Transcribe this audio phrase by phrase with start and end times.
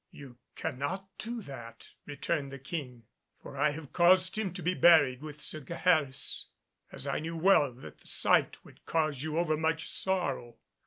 [0.09, 3.03] "You cannot do that," returned the King,
[3.39, 6.47] "for I have caused him to be buried with Sir Gaheris,
[6.91, 10.55] as I knew well that the sight would cause you overmuch sorrow."